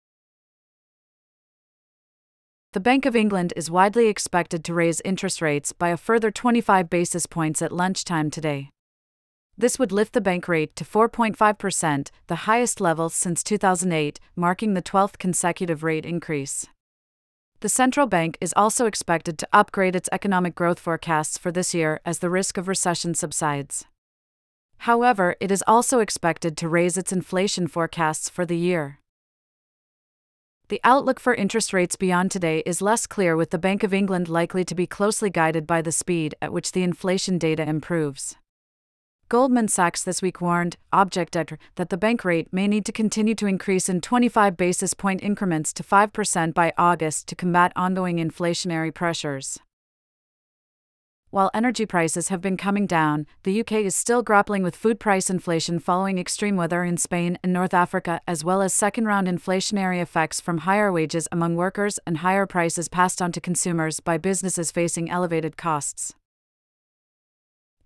The 2.75 2.81
Bank 2.81 3.07
of 3.07 3.17
England 3.17 3.55
is 3.57 3.71
widely 3.71 4.07
expected 4.07 4.65
to 4.65 4.75
raise 4.75 5.01
interest 5.01 5.41
rates 5.41 5.73
by 5.73 5.89
a 5.89 5.97
further 5.97 6.31
25 6.31 6.91
basis 6.91 7.25
points 7.25 7.63
at 7.63 7.73
lunchtime 7.73 8.31
today. 8.31 8.69
This 9.61 9.77
would 9.77 9.91
lift 9.91 10.13
the 10.13 10.21
bank 10.21 10.47
rate 10.47 10.77
to 10.77 10.85
4.5%, 10.85 12.11
the 12.29 12.37
highest 12.47 12.81
level 12.81 13.09
since 13.09 13.43
2008, 13.43 14.21
marking 14.37 14.75
the 14.75 14.83
12th 14.83 15.19
consecutive 15.19 15.83
rate 15.83 16.07
increase. 16.07 16.67
The 17.59 17.69
central 17.69 18.07
bank 18.07 18.39
is 18.41 18.55
also 18.57 18.87
expected 18.87 19.37
to 19.39 19.49
upgrade 19.53 19.97
its 19.97 20.09
economic 20.13 20.55
growth 20.55 20.79
forecasts 20.79 21.37
for 21.37 21.51
this 21.51 21.75
year 21.75 22.01
as 22.05 22.21
the 22.21 22.31
risk 22.31 22.57
of 22.57 22.69
recession 22.69 23.15
subsides. 23.15 23.85
However, 24.83 25.35
it 25.41 25.51
is 25.51 25.65
also 25.67 25.99
expected 25.99 26.57
to 26.57 26.69
raise 26.69 26.97
its 26.97 27.11
inflation 27.11 27.67
forecasts 27.67 28.29
for 28.29 28.47
the 28.47 28.57
year. 28.57 29.01
The 30.69 30.81
outlook 30.85 31.19
for 31.19 31.35
interest 31.35 31.73
rates 31.73 31.97
beyond 31.97 32.31
today 32.31 32.63
is 32.65 32.81
less 32.81 33.09
clear, 33.09 33.35
with 33.35 33.51
the 33.51 33.59
Bank 33.59 33.83
of 33.83 33.93
England 33.93 34.29
likely 34.29 34.65
to 34.65 34.75
be 34.77 34.87
closely 34.87 35.31
guided 35.31 35.67
by 35.67 35.83
the 35.83 35.91
speed 35.91 36.37
at 36.41 36.53
which 36.53 36.71
the 36.71 36.85
inflation 36.85 37.39
data 37.39 37.69
improves. 37.69 38.37
Goldman 39.31 39.69
Sachs 39.69 40.03
this 40.03 40.23
week 40.23 40.41
warned, 40.41 40.79
Object 40.91 41.37
that 41.77 41.91
the 41.91 41.99
bank 41.99 42.25
rate 42.25 42.51
may 42.51 42.67
need 42.67 42.87
to 42.87 42.93
continue 42.93 43.35
to 43.35 43.47
increase 43.47 43.91
in 43.91 44.01
25 44.01 44.57
basis 44.57 44.95
point 44.95 45.23
increments 45.23 45.71
to 45.75 45.83
5% 45.83 46.55
by 46.55 46.73
August 46.79 47.27
to 47.29 47.37
combat 47.37 47.71
ongoing 47.77 48.17
inflationary 48.17 48.93
pressures. 48.93 49.59
While 51.29 51.51
energy 51.53 51.85
prices 51.85 52.29
have 52.29 52.41
been 52.41 52.57
coming 52.57 52.87
down, 52.87 53.27
the 53.43 53.61
UK 53.61 53.73
is 53.73 53.95
still 53.95 54.23
grappling 54.23 54.63
with 54.63 54.75
food 54.75 54.99
price 54.99 55.29
inflation 55.29 55.79
following 55.79 56.17
extreme 56.17 56.57
weather 56.57 56.83
in 56.83 56.97
Spain 56.97 57.39
and 57.43 57.53
North 57.53 57.75
Africa, 57.75 58.23
as 58.27 58.45
well 58.45 58.63
as 58.63 58.73
second 58.73 59.05
round 59.05 59.29
inflationary 59.29 60.01
effects 60.01 60.41
from 60.41 60.59
higher 60.59 60.91
wages 60.91 61.29
among 61.31 61.55
workers 61.55 61.99
and 62.07 62.19
higher 62.19 62.47
prices 62.47 62.89
passed 62.89 63.21
on 63.21 63.31
to 63.33 63.43
consumers 63.43 64.01
by 64.01 64.17
businesses 64.17 64.71
facing 64.71 65.11
elevated 65.11 65.59
costs. 65.59 66.15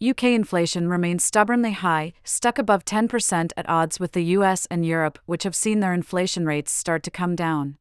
UK 0.03 0.25
inflation 0.25 0.89
remains 0.89 1.23
stubbornly 1.23 1.71
high, 1.71 2.13
stuck 2.25 2.59
above 2.59 2.85
10% 2.85 3.53
at 3.57 3.69
odds 3.69 4.01
with 4.01 4.13
the 4.13 4.25
US 4.37 4.67
and 4.67 4.85
Europe, 4.85 5.17
which 5.27 5.45
have 5.45 5.55
seen 5.55 5.79
their 5.79 5.95
inflation 5.95 6.45
rates 6.45 6.73
start 6.73 7.05
to 7.05 7.11
come 7.11 7.37
down. 7.37 7.77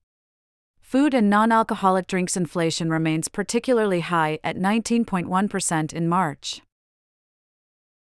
Food 0.80 1.16
and 1.16 1.32
non 1.32 1.52
alcoholic 1.52 2.06
drinks 2.06 2.38
inflation 2.38 2.92
remains 2.92 3.28
particularly 3.28 4.02
high 4.02 4.38
at 4.44 4.56
19.1% 4.56 5.94
in 5.94 6.08
March. 6.08 6.62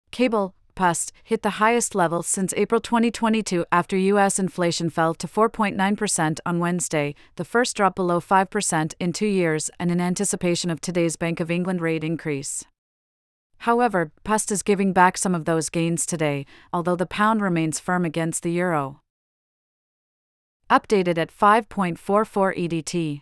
Cable, 0.10 0.56
PUST, 0.74 1.12
hit 1.24 1.44
the 1.44 1.60
highest 1.62 1.94
level 1.94 2.24
since 2.24 2.56
April 2.58 2.82
2022 2.82 3.66
after 3.72 3.96
U.S. 3.98 4.40
inflation 4.40 4.90
fell 4.90 5.14
to 5.14 5.28
4.9% 5.28 6.40
on 6.44 6.58
Wednesday, 6.58 7.14
the 7.36 7.46
first 7.46 7.78
drop 7.78 7.94
below 7.94 8.20
5% 8.20 8.94
in 9.00 9.14
two 9.14 9.28
years, 9.28 9.70
and 9.78 9.92
in 9.92 10.02
anticipation 10.02 10.72
of 10.72 10.82
today's 10.82 11.18
Bank 11.18 11.40
of 11.40 11.52
England 11.52 11.82
rate 11.82 12.04
increase. 12.04 12.66
However, 13.62 14.12
PUST 14.24 14.52
is 14.52 14.64
giving 14.64 14.92
back 14.92 15.20
some 15.20 15.36
of 15.36 15.46
those 15.46 15.70
gains 15.70 16.08
today, 16.08 16.48
although 16.74 16.96
the 16.96 17.06
pound 17.06 17.42
remains 17.42 17.80
firm 17.80 18.06
against 18.06 18.42
the 18.42 18.52
euro. 18.52 19.02
Updated 20.68 21.20
at 21.20 21.30
5.44 21.30 21.96
EDT. 22.58 23.22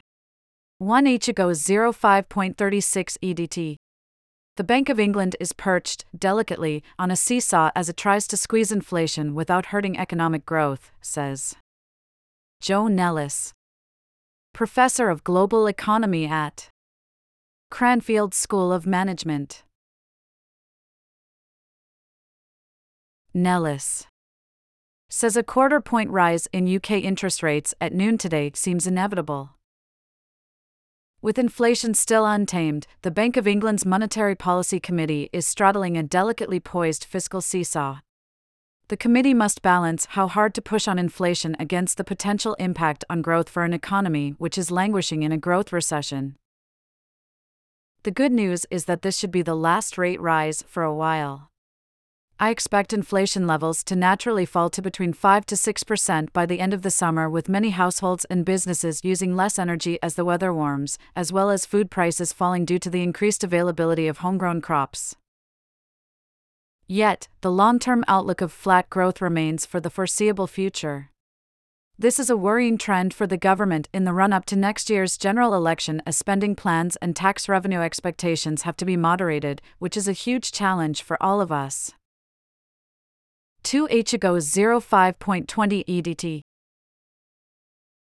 1 0.77 1.07
each 1.07 1.27
ago 1.27 1.49
05.36 1.49 2.55
EDT. 3.21 3.75
The 4.55 4.63
Bank 4.63 4.87
of 4.87 4.97
England 4.97 5.35
is 5.41 5.51
perched, 5.51 6.05
delicately, 6.17 6.83
on 6.97 7.11
a 7.11 7.17
seesaw 7.17 7.71
as 7.75 7.89
it 7.89 7.97
tries 7.97 8.25
to 8.27 8.37
squeeze 8.37 8.71
inflation 8.71 9.35
without 9.35 9.67
hurting 9.67 9.97
economic 9.97 10.45
growth, 10.45 10.93
says 11.01 11.57
Joe 12.61 12.87
Nellis, 12.87 13.51
professor 14.53 15.09
of 15.09 15.25
global 15.25 15.67
economy 15.67 16.27
at 16.27 16.69
Cranfield 17.69 18.33
School 18.33 18.71
of 18.71 18.87
Management. 18.87 19.63
Nellis 23.31 24.07
says 25.07 25.37
a 25.37 25.43
quarter 25.43 25.79
point 25.79 26.09
rise 26.09 26.47
in 26.51 26.75
UK 26.75 26.91
interest 26.93 27.43
rates 27.43 27.75
at 27.79 27.93
noon 27.93 28.17
today 28.17 28.49
seems 28.55 28.87
inevitable. 28.87 29.51
With 31.21 31.37
inflation 31.37 31.93
still 31.93 32.25
untamed, 32.25 32.87
the 33.03 33.11
Bank 33.11 33.37
of 33.37 33.47
England's 33.47 33.85
Monetary 33.85 34.33
Policy 34.33 34.79
Committee 34.79 35.29
is 35.31 35.45
straddling 35.45 35.95
a 35.95 36.01
delicately 36.01 36.59
poised 36.59 37.03
fiscal 37.03 37.39
seesaw. 37.39 37.99
The 38.87 38.97
committee 38.97 39.35
must 39.35 39.61
balance 39.61 40.07
how 40.11 40.27
hard 40.27 40.55
to 40.55 40.61
push 40.61 40.87
on 40.87 40.97
inflation 40.97 41.55
against 41.59 41.97
the 41.97 42.03
potential 42.03 42.55
impact 42.55 43.05
on 43.11 43.21
growth 43.21 43.47
for 43.47 43.63
an 43.63 43.73
economy 43.73 44.31
which 44.39 44.57
is 44.57 44.71
languishing 44.71 45.21
in 45.21 45.31
a 45.31 45.37
growth 45.37 45.71
recession. 45.71 46.35
The 48.01 48.11
good 48.11 48.31
news 48.31 48.65
is 48.71 48.85
that 48.85 49.03
this 49.03 49.19
should 49.19 49.31
be 49.31 49.43
the 49.43 49.55
last 49.55 49.99
rate 49.99 50.19
rise 50.19 50.63
for 50.67 50.81
a 50.81 50.95
while. 50.95 51.48
I 52.41 52.51
expect 52.51 52.93
inflation 52.93 53.45
levels 53.45 53.83
to 53.83 53.97
naturally 53.97 54.45
fall 54.45 54.69
to 54.69 54.81
between 54.81 55.11
5 55.11 55.45
to 55.47 55.55
6% 55.55 56.31
by 56.31 56.45
the 56.45 56.61
end 56.61 56.73
of 56.73 56.83
the 56.83 56.89
summer, 56.89 57.29
with 57.29 57.49
many 57.49 57.71
households 57.71 58.23
and 58.25 58.45
businesses 58.45 59.03
using 59.03 59.35
less 59.35 59.59
energy 59.59 59.99
as 60.01 60.15
the 60.15 60.23
weather 60.23 60.53
warms, 60.53 60.97
as 61.17 61.33
well 61.33 61.49
as 61.49 61.65
food 61.65 61.91
prices 61.91 62.31
falling 62.31 62.63
due 62.63 62.79
to 62.79 62.89
the 62.89 63.03
increased 63.03 63.43
availability 63.43 64.07
of 64.07 64.19
homegrown 64.19 64.61
crops. 64.61 65.17
Yet, 66.87 67.27
the 67.41 67.51
long 67.51 67.77
term 67.77 68.05
outlook 68.07 68.39
of 68.39 68.53
flat 68.53 68.89
growth 68.89 69.19
remains 69.19 69.65
for 69.65 69.81
the 69.81 69.89
foreseeable 69.89 70.47
future. 70.47 71.09
This 71.97 72.21
is 72.21 72.29
a 72.29 72.37
worrying 72.37 72.77
trend 72.77 73.13
for 73.13 73.27
the 73.27 73.35
government 73.35 73.89
in 73.93 74.05
the 74.05 74.13
run 74.13 74.31
up 74.31 74.45
to 74.45 74.55
next 74.55 74.89
year's 74.89 75.17
general 75.17 75.53
election 75.53 76.01
as 76.05 76.17
spending 76.17 76.55
plans 76.55 76.95
and 77.01 77.13
tax 77.13 77.49
revenue 77.49 77.81
expectations 77.81 78.61
have 78.61 78.77
to 78.77 78.85
be 78.85 78.95
moderated, 78.95 79.61
which 79.79 79.97
is 79.97 80.07
a 80.07 80.13
huge 80.13 80.53
challenge 80.53 81.01
for 81.01 81.21
all 81.21 81.41
of 81.41 81.51
us. 81.51 81.91
2H 83.63 84.13
ago 84.13 84.33
05.20 84.33 85.85
EDT. 85.85 86.41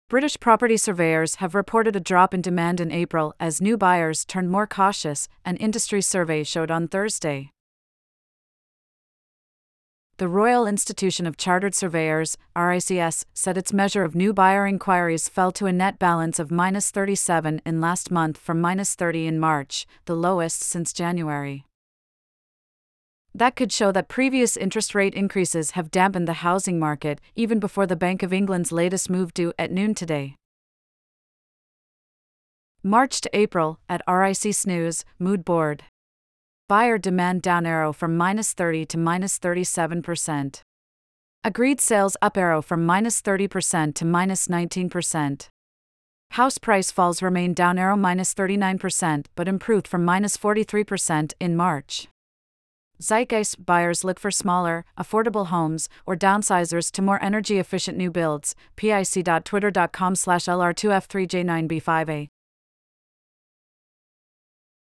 British 0.09 0.39
property 0.39 0.77
surveyors 0.77 1.37
have 1.37 1.55
reported 1.55 1.97
a 1.97 2.01
drop 2.01 2.33
in 2.33 2.41
demand 2.41 2.81
in 2.81 2.93
April 2.93 3.35
as 3.41 3.61
new 3.61 3.77
buyers 3.77 4.25
turned 4.25 4.51
more 4.51 4.67
cautious, 4.67 5.29
an 5.45 5.57
industry 5.57 6.01
survey 6.01 6.45
showed 6.45 6.71
on 6.71 6.87
Thursday. 6.87 7.51
The 10.19 10.29
Royal 10.29 10.67
Institution 10.67 11.27
of 11.27 11.37
Chartered 11.37 11.75
Surveyors, 11.75 12.39
RICS, 12.57 13.27
said 13.35 13.59
its 13.59 13.73
measure 13.73 14.03
of 14.03 14.15
new 14.15 14.33
buyer 14.33 14.67
inquiries 14.67 15.29
fell 15.29 15.53
to 15.53 15.67
a 15.67 15.73
net 15.73 15.99
balance 15.99 16.39
of 16.39 16.51
minus 16.51 16.91
37 16.91 17.61
in 17.67 17.81
last 17.81 18.11
month 18.11 18.39
from 18.39 18.61
minus 18.61 18.95
30 18.95 19.27
in 19.27 19.39
March, 19.39 19.87
the 20.07 20.17
lowest 20.17 20.63
since 20.63 20.93
January. 20.93 21.67
That 23.37 23.55
could 23.55 23.71
show 23.71 23.93
that 23.93 24.09
previous 24.09 24.57
interest 24.57 24.95
rate 24.95 25.13
increases 25.13 25.73
have 25.73 25.91
dampened 25.91 26.27
the 26.27 26.41
housing 26.41 26.79
market, 26.79 27.21
even 27.35 27.61
before 27.61 27.87
the 27.87 27.95
Bank 27.95 28.23
of 28.23 28.33
England's 28.33 28.73
latest 28.73 29.11
move 29.11 29.35
due 29.35 29.53
at 29.59 29.71
noon 29.71 29.95
today. 29.95 30.37
March 32.83 33.21
to 33.21 33.37
April, 33.37 33.79
at 33.91 34.01
RICS 34.09 34.67
news, 34.67 35.05
Mood 35.19 35.45
Board. 35.45 35.83
Buyer 36.67 36.97
demand 36.97 37.43
down 37.43 37.67
arrow 37.67 37.93
from 37.93 38.17
minus 38.17 38.55
30 38.55 38.87
to 38.87 38.97
minus 38.97 39.39
37%. 39.39 40.63
Agreed 41.45 41.79
sales 41.79 42.17
up 42.23 42.39
arrow 42.39 42.63
from 42.63 42.87
minus 42.87 43.21
30% 43.21 43.95
to 43.97 44.07
minus 44.07 44.49
19%. 44.49 45.49
House 46.31 46.57
price 46.57 46.91
falls 46.91 47.21
remain 47.21 47.53
down 47.53 47.79
arrow 47.79 47.97
minus 47.97 48.33
39% 48.33 49.27
but 49.35 49.47
improved 49.47 49.87
from 49.87 50.07
minus 50.07 50.39
43% 50.39 51.35
in 51.39 51.55
March. 51.55 52.09
Zeitgeist 53.01 53.65
buyers 53.65 54.05
look 54.05 54.19
for 54.19 54.31
smaller, 54.31 54.85
affordable 54.99 55.47
homes 55.49 55.89
or 56.07 56.17
downsizers 56.17 56.91
to 56.93 57.03
more 57.03 57.23
energy 57.23 57.59
efficient 57.59 57.99
new 57.99 58.11
builds. 58.11 58.55
pic.twitter.com 58.77 60.15
slash 60.15 60.45
LR2F3J9B5A. 60.45 62.29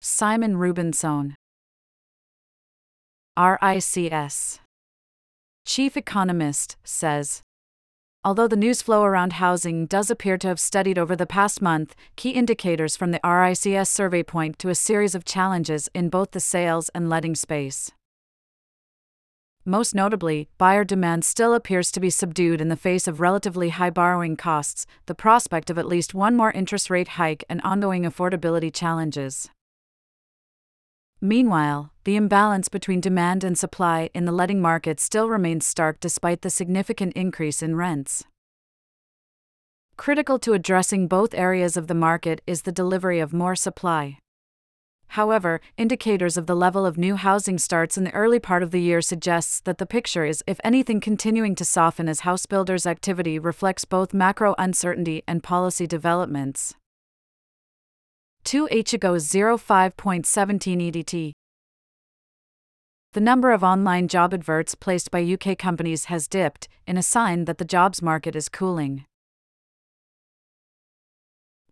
Simon 0.02 0.56
Rubinsohn, 0.56 1.36
RICS. 3.40 4.60
Chief 5.66 5.96
economist 5.96 6.76
says 6.84 7.42
Although 8.22 8.50
the 8.50 8.58
news 8.58 8.82
flow 8.82 9.04
around 9.04 9.34
housing 9.34 9.86
does 9.86 10.12
appear 10.12 10.38
to 10.40 10.48
have 10.50 10.60
steadied 10.60 11.00
over 11.00 11.16
the 11.16 11.26
past 11.26 11.62
month, 11.62 11.96
key 12.18 12.32
indicators 12.32 12.98
from 12.98 13.12
the 13.12 13.20
RICS 13.24 13.88
survey 13.88 14.24
point 14.24 14.60
to 14.60 14.68
a 14.68 14.76
series 14.76 15.16
of 15.16 15.24
challenges 15.24 15.90
in 15.94 16.10
both 16.10 16.32
the 16.32 16.42
sales 16.42 16.90
and 16.90 17.10
letting 17.10 17.34
space. 17.34 17.92
Most 19.70 19.94
notably, 19.94 20.50
buyer 20.58 20.84
demand 20.84 21.24
still 21.24 21.54
appears 21.54 21.92
to 21.92 22.00
be 22.00 22.10
subdued 22.10 22.60
in 22.60 22.70
the 22.70 22.76
face 22.76 23.08
of 23.08 23.20
relatively 23.20 23.70
high 23.70 23.92
borrowing 23.92 24.36
costs, 24.36 24.88
the 25.06 25.14
prospect 25.14 25.70
of 25.70 25.78
at 25.78 25.86
least 25.86 26.16
one 26.16 26.36
more 26.36 26.52
interest 26.54 26.90
rate 26.90 27.20
hike, 27.20 27.44
and 27.48 27.62
ongoing 27.62 28.02
affordability 28.02 28.74
challenges. 28.74 29.48
Meanwhile, 31.22 31.94
the 32.04 32.16
imbalance 32.16 32.68
between 32.68 33.00
demand 33.00 33.44
and 33.44 33.56
supply 33.56 34.10
in 34.16 34.26
the 34.26 34.32
letting 34.32 34.60
market 34.60 35.00
still 35.00 35.30
remains 35.30 35.68
stark 35.68 36.00
despite 36.00 36.42
the 36.42 36.50
significant 36.50 37.14
increase 37.14 37.62
in 37.62 37.76
rents. 37.76 38.24
Critical 39.98 40.40
to 40.40 40.54
addressing 40.54 41.08
both 41.08 41.36
areas 41.36 41.78
of 41.78 41.86
the 41.86 41.94
market 41.94 42.42
is 42.48 42.64
the 42.64 42.72
delivery 42.72 43.20
of 43.20 43.34
more 43.34 43.56
supply. 43.56 44.18
However, 45.10 45.60
indicators 45.78 46.38
of 46.38 46.46
the 46.46 46.56
level 46.56 46.86
of 46.86 46.98
new 46.98 47.16
housing 47.16 47.58
starts 47.58 47.98
in 47.98 48.04
the 48.04 48.14
early 48.14 48.40
part 48.40 48.64
of 48.64 48.72
the 48.72 48.82
year 48.82 49.02
suggests 49.02 49.60
that 49.62 49.78
the 49.78 49.86
picture 49.86 50.26
is 50.26 50.44
if 50.46 50.60
anything 50.64 51.00
continuing 51.00 51.56
to 51.56 51.66
soften 51.66 52.08
as 52.08 52.22
house 52.22 52.46
builders 52.46 52.86
activity 52.86 53.40
reflects 53.40 53.86
both 53.86 54.14
macro 54.14 54.56
uncertainty 54.58 55.24
and 55.28 55.44
policy 55.44 55.88
developments. 55.88 56.76
2H 58.46 58.94
ago 58.94 59.14
05.17 59.14 60.24
EDT 60.92 61.34
the 63.14 63.20
number 63.20 63.52
of 63.52 63.64
online 63.64 64.08
job 64.08 64.36
adverts 64.36 64.76
placed 64.76 65.10
by 65.10 65.24
UK 65.24 65.58
companies 65.58 66.06
has 66.06 66.28
dipped, 66.28 66.68
in 66.86 66.96
a 66.96 67.02
sign 67.02 67.46
that 67.46 67.58
the 67.58 67.66
jobs 67.66 68.04
market 68.04 68.36
is 68.36 68.50
cooling. 68.50 69.06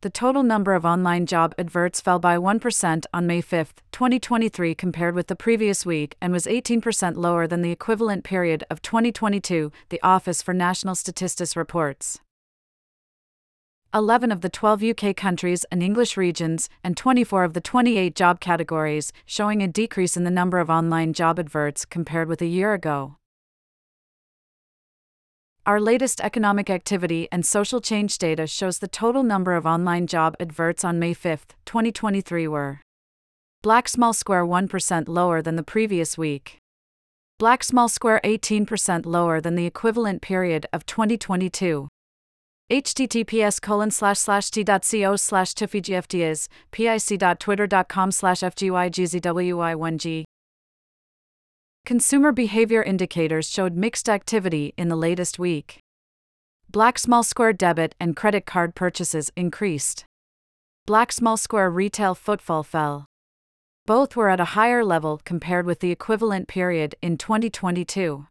The 0.01 0.11
total 0.11 0.43
number 0.43 0.75
of 0.75 0.85
online 0.85 1.25
job 1.25 1.55
adverts 1.57 1.99
fell 1.99 2.19
by 2.19 2.37
1% 2.37 3.05
on 3.11 3.25
May 3.25 3.41
5, 3.41 3.73
2023, 3.91 4.75
compared 4.75 5.15
with 5.15 5.25
the 5.25 5.35
previous 5.35 5.87
week, 5.87 6.15
and 6.21 6.31
was 6.31 6.45
18% 6.45 7.15
lower 7.15 7.47
than 7.47 7.63
the 7.63 7.71
equivalent 7.71 8.23
period 8.23 8.63
of 8.69 8.83
2022, 8.83 9.71
the 9.89 9.99
Office 10.03 10.43
for 10.43 10.53
National 10.53 10.93
Statistics 10.93 11.55
reports. 11.55 12.19
11 13.91 14.31
of 14.31 14.41
the 14.41 14.49
12 14.49 14.83
UK 14.83 15.15
countries 15.15 15.65
and 15.71 15.81
English 15.81 16.15
regions, 16.15 16.69
and 16.83 16.95
24 16.95 17.43
of 17.43 17.53
the 17.53 17.61
28 17.61 18.15
job 18.15 18.39
categories, 18.39 19.11
showing 19.25 19.63
a 19.63 19.67
decrease 19.67 20.15
in 20.15 20.23
the 20.23 20.29
number 20.29 20.59
of 20.59 20.69
online 20.69 21.11
job 21.11 21.39
adverts 21.39 21.85
compared 21.85 22.27
with 22.27 22.43
a 22.43 22.45
year 22.45 22.75
ago. 22.75 23.15
Our 25.67 25.81
latest 25.81 26.21
economic 26.21 26.69
activity 26.69 27.27
and 27.29 27.45
social 27.45 27.81
change 27.81 28.17
data 28.19 28.47
shows 28.47 28.79
the 28.79 28.87
total 28.87 29.21
number 29.21 29.53
of 29.53 29.65
online 29.65 30.07
job 30.07 30.33
adverts 30.39 30.85
on 30.85 30.97
May 30.97 31.13
5, 31.13 31.45
2023 31.65 32.47
were 32.47 32.79
Black 33.63 33.89
Small 33.89 34.13
Square 34.13 34.45
1% 34.45 35.09
lower 35.09 35.41
than 35.41 35.57
the 35.57 35.63
previous 35.63 36.17
week. 36.17 36.59
Black 37.37 37.65
Small 37.65 37.89
Square 37.89 38.21
18% 38.23 39.05
lower 39.05 39.41
than 39.41 39.55
the 39.55 39.65
equivalent 39.65 40.21
period 40.21 40.67
of 40.71 40.85
2022 40.85 41.89
https 42.71 43.61
colon 43.61 43.91
slash 43.91 44.19
slash 44.19 44.49
t.co 44.49 45.17
slash 45.17 45.53
tufigfd 45.53 46.47
pic.twitter.com 46.71 48.11
slash 48.11 48.39
fgygzwy1g 48.39 50.23
Consumer 51.87 52.33
behavior 52.33 52.83
indicators 52.83 53.49
showed 53.49 53.77
mixed 53.77 54.09
activity 54.09 54.73
in 54.75 54.89
the 54.89 54.97
latest 54.97 55.39
week. 55.39 55.79
Black 56.69 56.99
Small 56.99 57.23
Square 57.23 57.53
debit 57.53 57.95
and 57.97 58.13
credit 58.13 58.45
card 58.45 58.75
purchases 58.75 59.31
increased. 59.37 60.03
Black 60.85 61.13
Small 61.13 61.37
Square 61.37 61.69
retail 61.69 62.13
footfall 62.13 62.63
fell. 62.63 63.05
Both 63.85 64.17
were 64.17 64.27
at 64.27 64.41
a 64.41 64.51
higher 64.51 64.83
level 64.83 65.21
compared 65.23 65.65
with 65.65 65.79
the 65.79 65.89
equivalent 65.89 66.49
period 66.49 66.95
in 67.01 67.17
2022 67.17 68.27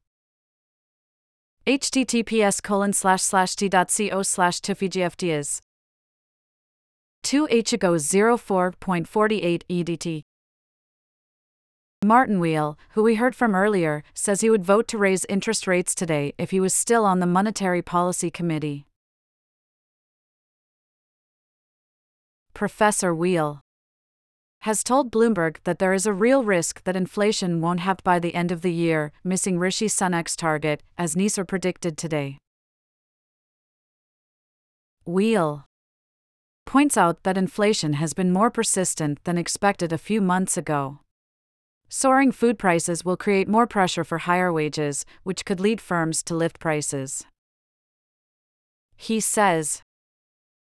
https 1.67 2.63
colon 2.63 2.93
slash 2.93 3.23
slash 3.23 3.57
t.co 3.57 4.23
slash 4.23 4.61
tufigfds 4.61 5.61
2h 7.25 7.73
ago 7.73 7.95
04.48 7.95 9.63
EDT. 9.71 10.23
Martin 12.07 12.39
Weale, 12.39 12.79
who 12.91 13.03
we 13.03 13.17
heard 13.17 13.35
from 13.35 13.57
earlier, 13.57 14.05
says 14.15 14.41
he 14.41 14.49
would 14.49 14.65
vote 14.65 14.87
to 14.89 14.97
raise 14.97 15.27
interest 15.29 15.67
rates 15.67 15.93
today 15.93 16.33
if 16.39 16.53
he 16.53 16.61
was 16.61 16.73
still 16.73 17.05
on 17.05 17.19
the 17.19 17.27
Monetary 17.27 17.83
Policy 17.83 18.31
Committee. 18.31 18.87
Professor 22.55 23.13
Weale 23.13 23.61
has 24.61 24.85
told 24.85 25.11
Bloomberg 25.11 25.57
that 25.65 25.81
there 25.81 25.93
is 25.93 26.07
a 26.07 26.13
real 26.13 26.45
risk 26.45 26.85
that 26.85 26.97
inflation 26.97 27.61
won't 27.61 27.81
have 27.81 27.99
by 28.05 28.21
the 28.21 28.35
end 28.35 28.53
of 28.53 28.63
the 28.63 28.73
year, 28.73 29.11
missing 29.25 29.59
Rishi 29.59 29.89
Sunak's 29.89 30.37
target, 30.37 30.83
as 30.97 31.17
NIESR 31.17 31.47
predicted 31.47 31.99
today. 31.99 32.39
Weale 35.05 35.65
points 36.65 36.97
out 36.97 37.25
that 37.25 37.37
inflation 37.37 37.95
has 37.95 38.13
been 38.13 38.33
more 38.33 38.51
persistent 38.51 39.23
than 39.25 39.37
expected 39.37 39.93
a 39.93 39.99
few 39.99 40.21
months 40.21 40.57
ago. 40.57 41.01
Soaring 41.89 42.33
food 42.33 42.59
prices 42.59 43.05
will 43.05 43.17
create 43.17 43.49
more 43.49 43.67
pressure 43.67 44.05
for 44.05 44.19
higher 44.19 44.53
wages, 44.53 45.05
which 45.23 45.45
could 45.45 45.61
lead 45.61 45.81
firms 45.81 46.23
to 46.25 46.35
lift 46.35 46.59
prices. 46.59 47.25
He 48.97 49.21
says 49.21 49.83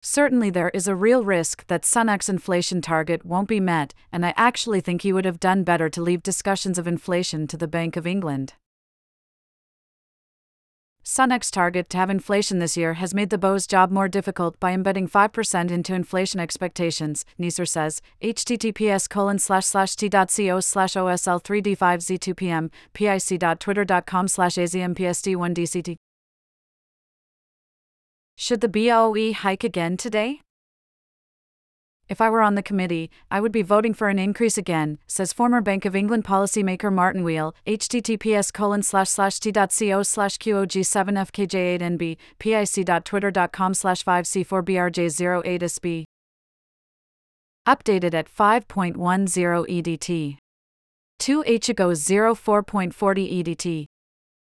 Certainly, 0.02 0.50
there 0.50 0.68
is 0.68 0.86
a 0.86 0.94
real 0.94 1.24
risk 1.24 1.66
that 1.66 1.82
Sunak's 1.82 2.28
inflation 2.28 2.80
target 2.80 3.24
won't 3.24 3.48
be 3.48 3.58
met, 3.58 3.92
and 4.12 4.24
I 4.24 4.34
actually 4.36 4.80
think 4.80 5.02
he 5.02 5.12
would 5.12 5.24
have 5.24 5.40
done 5.40 5.64
better 5.64 5.88
to 5.88 6.00
leave 6.00 6.22
discussions 6.22 6.78
of 6.78 6.86
inflation 6.86 7.48
to 7.48 7.56
the 7.56 7.66
Bank 7.66 7.96
of 7.96 8.06
England. 8.06 8.54
Sunak's 11.06 11.52
target 11.52 11.88
to 11.90 11.96
have 11.98 12.10
inflation 12.10 12.58
this 12.58 12.76
year 12.76 12.94
has 12.94 13.14
made 13.14 13.30
the 13.30 13.38
BOE's 13.38 13.68
job 13.68 13.92
more 13.92 14.08
difficult 14.08 14.58
by 14.58 14.72
embedding 14.72 15.06
5% 15.06 15.70
into 15.70 15.94
inflation 15.94 16.40
expectations, 16.40 17.24
NIESR 17.38 17.68
says. 17.68 18.02
https 18.20 19.08
colon 19.08 19.38
slash 19.38 19.66
slash 19.66 19.94
t.co 19.94 20.58
slash 20.58 20.94
osl3d5z2pm, 20.94 22.70
pic.twitter.com 22.92 24.28
slash 24.28 24.54
azmpsd1dct. 24.54 25.96
Should 28.36 28.60
the 28.60 28.68
BOE 28.68 29.32
hike 29.32 29.64
again 29.64 29.96
today? 29.96 30.40
If 32.08 32.20
I 32.20 32.30
were 32.30 32.42
on 32.42 32.54
the 32.54 32.62
committee, 32.62 33.10
I 33.30 33.40
would 33.40 33.50
be 33.50 33.62
voting 33.62 33.92
for 33.92 34.08
an 34.08 34.18
increase 34.18 34.56
again, 34.56 34.98
says 35.08 35.32
former 35.32 35.60
Bank 35.60 35.84
of 35.84 35.96
England 35.96 36.24
policymaker 36.24 36.92
Martin 36.92 37.24
Weale, 37.24 37.54
https 37.66 38.52
colon 38.52 38.82
slash 38.82 39.08
slash 39.08 39.40
t.co 39.40 40.02
slash 40.02 40.38
qog7fkj8nb, 40.38 42.16
pic.twitter.com 42.38 43.74
slash 43.74 44.04
5c4brj08sb. 44.04 46.04
Updated 47.66 48.14
at 48.14 48.32
5.10 48.32 49.66
EDT. 49.66 50.38
2H 51.18 51.68
ago 51.68 51.88
04.40 51.88 53.42
EDT. 53.42 53.86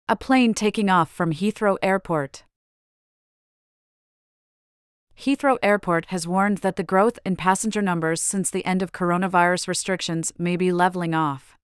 A 0.10 0.16
plane 0.16 0.54
taking 0.54 0.90
off 0.90 1.10
from 1.10 1.32
Heathrow 1.32 1.78
Airport. 1.82 2.44
Heathrow 5.20 5.58
Airport 5.64 6.06
has 6.08 6.28
warned 6.28 6.60
that 6.60 6.76
the 6.76 6.84
growth 6.84 7.18
in 7.26 7.36
passenger 7.36 7.82
numbers 7.82 8.22
since 8.22 8.52
the 8.52 8.64
end 8.66 8.84
of 8.84 8.92
coronavirus 8.92 9.68
restrictions 9.68 10.32
may 10.38 10.56
be 10.56 10.72
leveling 10.72 11.16
off. 11.16 11.58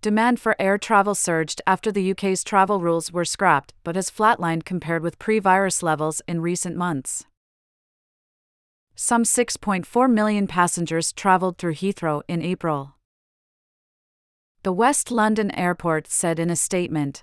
Demand 0.00 0.40
for 0.40 0.56
air 0.58 0.78
travel 0.78 1.14
surged 1.14 1.60
after 1.66 1.92
the 1.92 2.12
UK's 2.12 2.42
travel 2.42 2.80
rules 2.80 3.12
were 3.12 3.24
scrapped, 3.24 3.74
but 3.84 3.94
has 3.94 4.10
flatlined 4.10 4.64
compared 4.64 5.02
with 5.02 5.18
pre 5.18 5.38
virus 5.38 5.82
levels 5.82 6.22
in 6.26 6.40
recent 6.40 6.76
months. 6.76 7.24
Some 8.94 9.24
6.4 9.24 10.10
million 10.10 10.46
passengers 10.46 11.12
travelled 11.12 11.58
through 11.58 11.74
Heathrow 11.74 12.22
in 12.26 12.40
April. 12.40 12.94
The 14.62 14.72
West 14.72 15.10
London 15.10 15.50
Airport 15.50 16.08
said 16.08 16.38
in 16.38 16.48
a 16.48 16.56
statement 16.56 17.22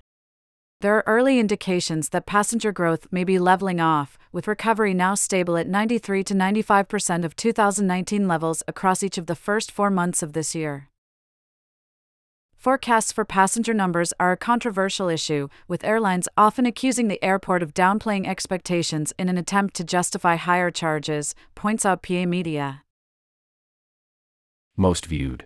there 0.84 0.98
are 0.98 1.04
early 1.08 1.40
indications 1.40 2.10
that 2.10 2.26
passenger 2.26 2.74
growth 2.74 3.08
may 3.10 3.24
be 3.24 3.40
leveling 3.40 3.80
off, 3.80 4.18
with 4.34 4.50
recovery 4.50 4.94
now 4.94 5.16
stable 5.16 5.56
at 5.56 5.66
93 5.66 6.26
to 6.26 6.34
95% 6.34 7.24
of 7.24 7.38
2019 7.38 8.28
levels 8.28 8.64
across 8.68 9.02
each 9.02 9.18
of 9.18 9.28
the 9.28 9.34
first 9.34 9.72
four 9.72 9.90
months 9.90 10.22
of 10.22 10.34
this 10.34 10.54
year. 10.54 10.90
Forecasts 12.58 13.14
for 13.14 13.24
passenger 13.24 13.74
numbers 13.74 14.12
are 14.20 14.34
a 14.34 14.38
controversial 14.38 15.08
issue, 15.08 15.48
with 15.70 15.86
airlines 15.86 16.28
often 16.36 16.66
accusing 16.66 17.08
the 17.08 17.24
airport 17.24 17.64
of 17.64 17.74
downplaying 17.74 18.28
expectations 18.28 19.14
in 19.18 19.30
an 19.30 19.38
attempt 19.38 19.76
to 19.76 19.86
justify 19.86 20.36
higher 20.36 20.70
charges, 20.70 21.34
points 21.56 21.86
out 21.86 22.04
PA 22.04 22.26
Media. 22.26 22.84
Most 24.76 25.06
viewed. 25.06 25.46